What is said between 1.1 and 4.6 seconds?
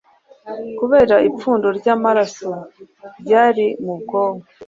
ipfundo ry’amaraso ryari mu bwonko